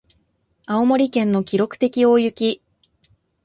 [0.65, 2.63] 青森県の記録的大雪